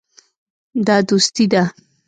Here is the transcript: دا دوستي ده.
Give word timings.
دا 0.85 0.97
دوستي 1.09 1.45
ده. 1.51 1.63